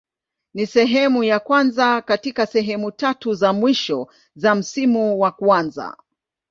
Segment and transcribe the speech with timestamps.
[0.53, 5.97] Ni sehemu ya kwanza katika sehemu tatu za mwisho za msimu wa kwanza.